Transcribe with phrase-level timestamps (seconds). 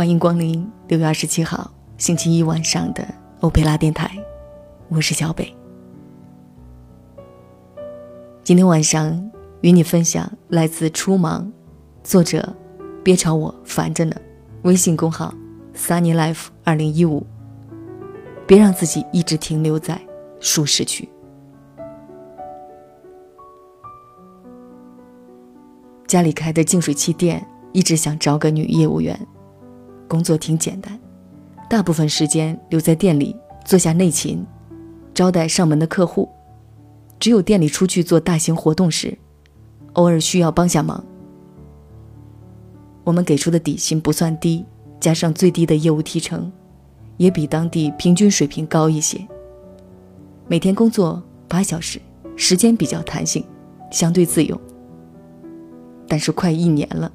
[0.00, 3.06] 欢迎光临六月二十七号星期一晚上的
[3.40, 4.10] 欧佩拉电台，
[4.88, 5.54] 我是小北。
[8.42, 11.44] 今天晚上与你分享来自《初芒》，
[12.02, 12.56] 作者
[13.04, 14.16] 别吵我烦着呢，
[14.62, 15.34] 微信公号
[15.76, 17.26] Sunny Life 二零一五。
[18.46, 20.00] 别让自己一直停留在
[20.40, 21.06] 舒适区。
[26.06, 29.14] 家里开的净水器店，一直想招个女业务员，
[30.10, 30.98] 工作挺简单，
[31.68, 34.44] 大部分时间留在店里做下内勤，
[35.14, 36.28] 招待上门的客户。
[37.20, 39.16] 只有店里出去做大型活动时，
[39.92, 41.04] 偶尔需要帮下忙。
[43.04, 44.64] 我们给出的底薪不算低，
[44.98, 46.50] 加上最低的业务提成。
[47.16, 49.20] 也比当地平均水平高一些。
[50.48, 52.00] 每天工作八小时，
[52.34, 53.44] 时间比较弹性，
[53.90, 54.58] 相对自由。
[56.08, 57.12] 但是快一年了，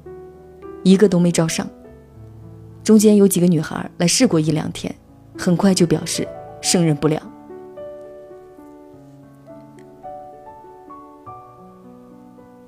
[0.84, 1.68] 一个都没招上。
[2.86, 4.94] 中间有几个女孩来试过一两天，
[5.36, 6.24] 很快就表示
[6.62, 7.20] 胜任不了。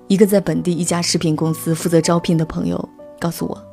[0.08, 2.88] 一个在本地一家食品公司负责招聘的朋友
[3.20, 3.64] 告诉我。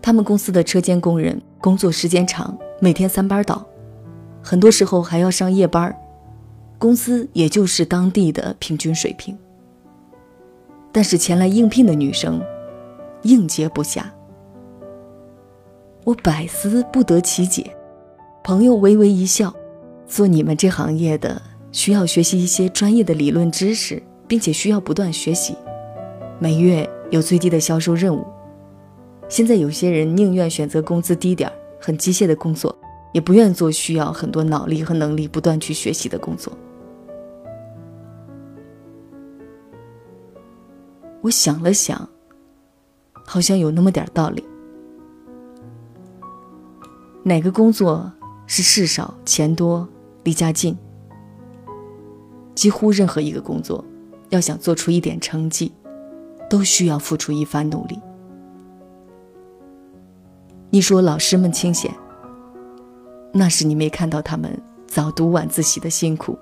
[0.00, 3.62] 他们公司的车间工人工作时间长，每天三班倒，
[4.42, 5.94] 很多时候还要上夜班
[6.78, 9.36] 工资也就是当地的平均水平。
[10.90, 12.42] 但是前来应聘的女生
[13.24, 14.04] 应接不暇，
[16.04, 17.74] 我百思不得其解。
[18.42, 19.54] 朋友微微一笑，
[20.06, 25.56] 做你们这行业的需要学习一些专业的理论知识，并且需要不断学习，
[26.40, 28.26] 每月有最低的销售任务。
[29.28, 31.50] 现在有些人宁愿选择工资低点
[31.80, 32.76] 很机械的工作，
[33.12, 36.52] 也不愿做需要很多脑力和能力不断去学习的工作。
[41.20, 42.08] 我想了想，
[43.24, 44.44] 好像有那么点道理。
[47.24, 48.12] 哪个工作
[48.48, 49.88] 是事少钱多
[50.24, 50.76] 离家近？
[52.52, 53.84] 几乎任何一个工作，
[54.30, 55.72] 要想做出一点成绩，
[56.50, 57.96] 都需要付出一番努力。
[60.70, 61.94] 你说老师们清闲，
[63.32, 66.36] 那是你没看到他们早读晚自习的辛苦。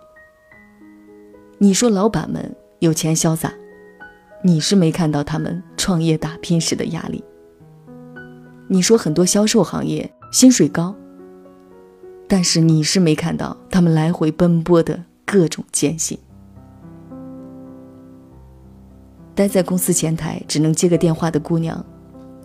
[1.58, 3.52] 你说老板们有钱潇洒，
[4.42, 7.22] 你是没看到他们创业打拼时的压力。
[8.66, 10.94] 你说很多销售行业薪水高，
[12.28, 16.18] 但是你是没看到他们来回奔波的各种艰辛。
[19.34, 21.84] 待在公司前台只能接个电话的姑娘。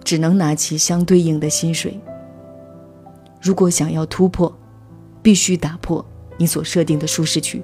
[0.05, 1.99] 只能拿起相对应的薪水。
[3.41, 4.55] 如果想要突破，
[5.23, 6.05] 必须打破
[6.37, 7.63] 你所设定的舒适区，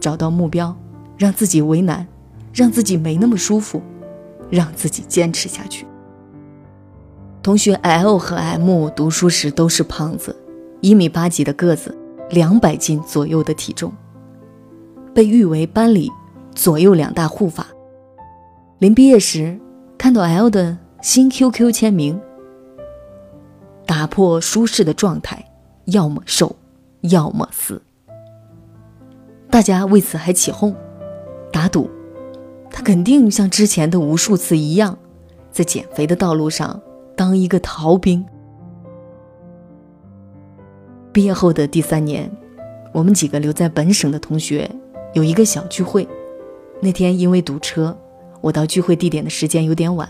[0.00, 0.76] 找到目标，
[1.16, 2.04] 让自己为难，
[2.52, 3.80] 让自己没那么舒服，
[4.50, 5.86] 让自己坚持下去。
[7.42, 10.34] 同学 L 和 M 读书时都是胖子，
[10.80, 11.96] 一米八几的个子，
[12.30, 13.92] 两百斤左右的体重，
[15.12, 16.08] 被誉为班里
[16.54, 17.66] 左右两大护法。
[18.78, 19.58] 临毕业时，
[19.98, 20.78] 看到 L 的。
[21.02, 22.20] 新 QQ 签名，
[23.84, 25.44] 打破舒适的状态，
[25.86, 26.54] 要么瘦，
[27.00, 27.82] 要么死。
[29.50, 30.72] 大家为此还起哄，
[31.52, 31.90] 打赌，
[32.70, 34.96] 他肯定像之前的无数次一样，
[35.50, 36.80] 在减肥的道路上
[37.16, 38.24] 当一个逃兵。
[41.12, 42.30] 毕业后的第三年，
[42.92, 44.70] 我们几个留在本省的同学
[45.12, 46.08] 有一个小聚会。
[46.80, 47.96] 那天因为堵车，
[48.40, 50.08] 我到聚会地点的时间有点晚。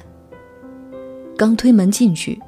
[1.37, 2.41] 刚推门进去，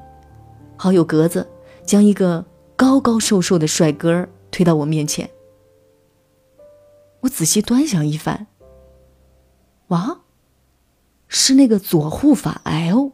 [0.77, 1.47] 好友格子
[1.85, 2.45] 将一个
[2.77, 5.29] 高高瘦瘦的帅哥推到我面前。
[7.21, 8.47] 我仔细端详一番，
[9.89, 10.21] 哇，
[11.27, 13.13] 是那个左护法 L。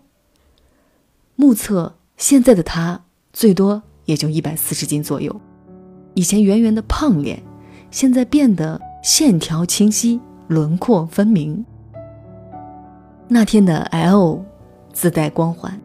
[1.40, 3.02] 目测现在的他
[3.32, 5.40] 最多也就一百四十斤左右，
[6.12, 7.42] 以前圆圆的胖脸，
[7.90, 11.65] 现在变得线条清晰，轮廓分明。
[13.26, 14.44] 那天的 L。
[14.92, 15.80] 自带光环，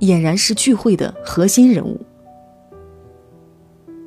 [0.00, 2.00] 俨然是聚会的核心人物。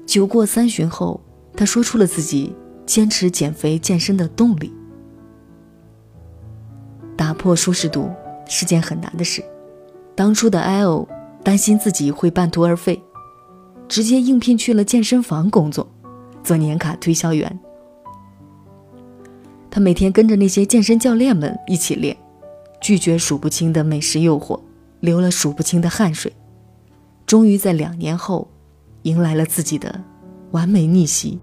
[0.04, 1.22] 酒过三巡后，
[1.56, 4.74] 他说出了自己坚持减肥健身的动力。
[7.16, 8.10] 打破舒适度
[8.48, 9.44] 是件很难的事。
[10.22, 11.08] 当初的 L
[11.44, 13.02] 担心自己会半途而废，
[13.88, 15.92] 直接应聘去了健身房工作，
[16.44, 17.60] 做年卡推销员。
[19.72, 22.16] 他每天跟着那些健身教练们一起练。
[22.80, 24.60] 拒绝数不清的美食诱惑，
[25.00, 26.32] 流了数不清的汗水，
[27.26, 28.48] 终于在两年后，
[29.02, 30.04] 迎来了自己的
[30.52, 31.40] 完美逆袭。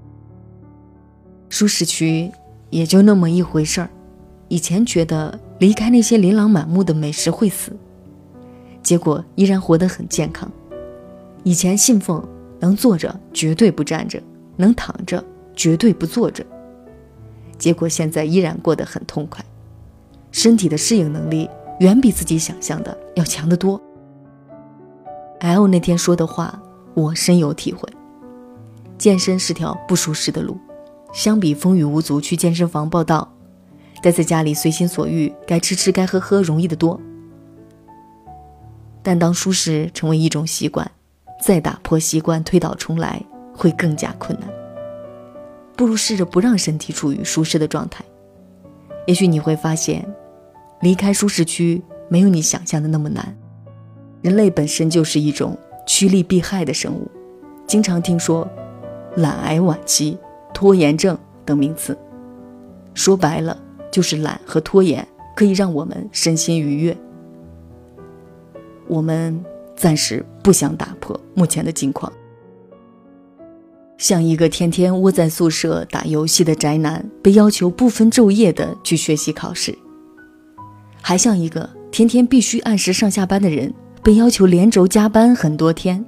[1.48, 2.30] 舒适区
[2.70, 3.90] 也就那么一回事儿。
[4.46, 7.76] 以前觉得离开那些琳琅满目的美食会死，
[8.88, 10.50] 结果依然活得很健康。
[11.42, 12.26] 以前信奉
[12.58, 14.18] 能坐着绝对不站着，
[14.56, 15.22] 能躺着
[15.54, 16.42] 绝对不坐着，
[17.58, 19.44] 结果现在依然过得很痛快，
[20.32, 21.50] 身体的适应能力
[21.80, 23.78] 远比自己想象的要强得多。
[25.40, 26.58] L 那天说的话，
[26.94, 27.86] 我深有体会。
[28.96, 30.56] 健身是条不舒适的路，
[31.12, 33.30] 相比风雨无阻去健身房报道，
[34.02, 36.98] 待在家里随心所欲，该吃吃该喝喝容易得多。
[39.02, 40.90] 但当舒适成为一种习惯，
[41.40, 43.22] 再打破习惯推倒重来
[43.54, 44.48] 会更加困难。
[45.76, 48.04] 不如试着不让身体处于舒适的状态，
[49.06, 50.04] 也许你会发现，
[50.80, 53.36] 离开舒适区没有你想象的那么难。
[54.20, 55.56] 人类本身就是一种
[55.86, 57.08] 趋利避害的生物，
[57.66, 58.46] 经常听说
[59.14, 60.18] 懒癌晚期、
[60.52, 61.96] 拖延症等名词，
[62.94, 63.56] 说白了
[63.92, 65.06] 就是懒和拖延
[65.36, 66.96] 可以让我们身心愉悦。
[68.88, 69.44] 我们
[69.76, 72.12] 暂时不想打破目前的境况，
[73.98, 79.72] 像一个天天窝在宿舍打游戏的宅男，被要求不分昼夜的去学习考试；
[81.00, 83.72] 还像一个天天必须按时上下班的人。
[84.00, 86.02] 被要求连轴加班很多天。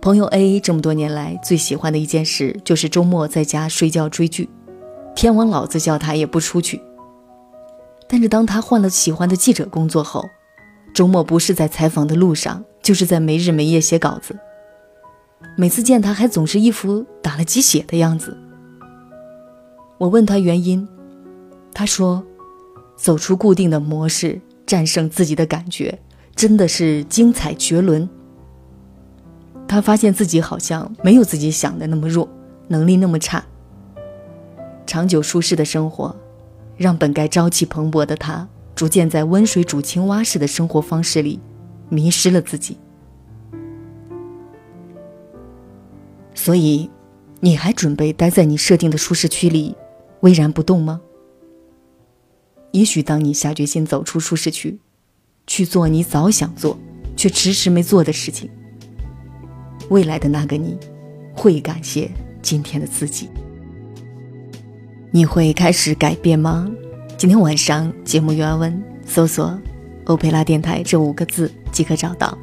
[0.00, 4.48] 朋友 A 这么多年来最喜欢的一件事就是周末在家睡觉追剧，
[5.14, 6.80] 天王老子叫他也不出去。
[8.08, 10.24] 但是当他换了喜欢的记者工作后，
[10.94, 14.36] 周末不是在采访的路上，就是在没日没夜写稿子。
[15.56, 18.36] 每次见他还总是一副打了鸡血的样子。
[19.98, 20.86] 我问他原因，
[21.74, 22.24] 他说
[22.96, 25.96] ：“走出固定的模式。”战胜自己的感觉，
[26.34, 28.08] 真的是精彩绝伦。
[29.68, 32.28] 他发现自己好像没有自己想的那么弱，
[32.66, 33.44] 能力那么差。
[34.84, 36.16] 长久舒适的生活，
[36.76, 41.40] 让本该朝气蓬勃的他，逐渐在温水煮青蛙式的生活方式里，
[41.88, 42.76] 迷失了自己。
[46.34, 46.90] 所以，
[47.40, 49.74] 你还准备待在你设定的舒适区里，
[50.20, 51.00] 巍然不动吗？
[52.72, 54.78] 也许当你下决心走出舒适区，
[55.46, 56.78] 去做你早想做
[57.16, 58.50] 却迟迟没做的事情，
[59.88, 60.76] 未来的那个你，
[61.34, 62.10] 会感谢
[62.42, 63.30] 今天的自己。
[65.16, 66.70] 你会开始改变吗？
[67.16, 69.58] 今天晚上节目原文搜索
[70.04, 72.36] “欧佩拉电台”这五个字即可找到。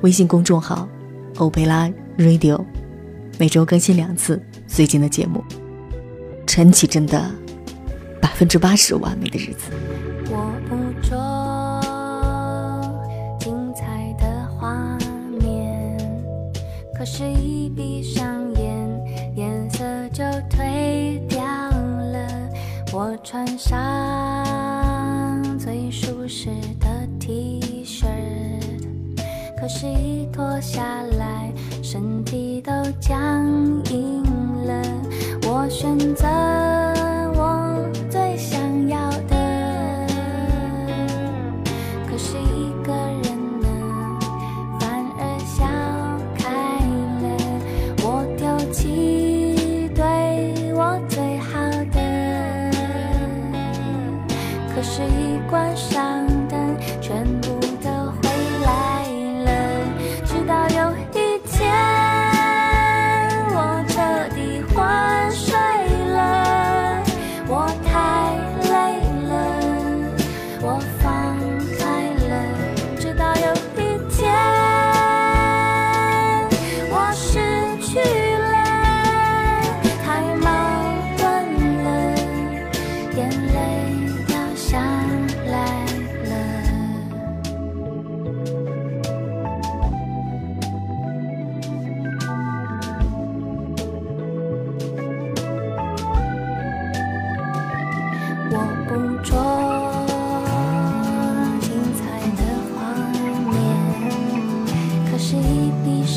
[0.00, 0.88] 微信公众号
[1.36, 2.64] “欧佩拉 Radio”，
[3.38, 5.44] 每周更新两次最近的节目。
[6.46, 7.30] 陈绮贞的。
[8.22, 9.70] 百分之八十完美的日子。
[10.30, 11.12] 我捕捉
[13.38, 14.96] 精彩的画
[15.38, 15.98] 面，
[16.96, 18.41] 可是，一闭上
[22.94, 23.74] 我穿上
[25.58, 26.86] 最舒适的
[27.18, 28.04] T 恤，
[29.58, 30.82] 可是，一脱下
[31.18, 31.50] 来，
[31.82, 33.46] 身体都僵
[33.90, 34.22] 硬
[34.66, 34.82] 了。
[35.48, 36.51] 我选择。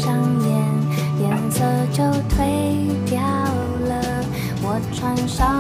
[0.06, 0.52] 上眼
[1.20, 4.24] 颜色就褪掉了。
[4.62, 5.55] 我穿上